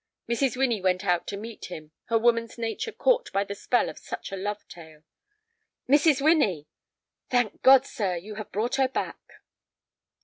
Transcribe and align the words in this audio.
Mrs. 0.27 0.57
Winnie 0.57 0.81
went 0.81 1.05
out 1.05 1.27
to 1.27 1.37
meet 1.37 1.65
him, 1.65 1.91
her 2.05 2.17
woman's 2.17 2.57
nature 2.57 2.91
caught 2.91 3.31
by 3.31 3.43
the 3.43 3.53
spell 3.53 3.87
of 3.87 3.99
such 3.99 4.31
a 4.31 4.35
love 4.35 4.67
tale. 4.67 5.03
"Mrs. 5.87 6.23
Winnie!" 6.23 6.65
"Thank 7.29 7.61
God, 7.61 7.85
sir, 7.85 8.15
and 8.15 8.25
you 8.25 8.33
have 8.33 8.51
brought 8.51 8.77
her 8.77 8.87
back." 8.87 9.19